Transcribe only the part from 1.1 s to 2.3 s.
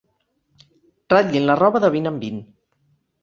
Ratllin la roba de vint en